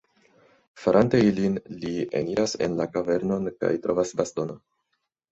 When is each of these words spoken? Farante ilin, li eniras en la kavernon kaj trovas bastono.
Farante 0.83 1.17
ilin, 1.25 1.59
li 1.83 1.91
eniras 2.19 2.55
en 2.67 2.77
la 2.79 2.87
kavernon 2.95 3.45
kaj 3.65 3.69
trovas 3.85 4.15
bastono. 4.23 4.57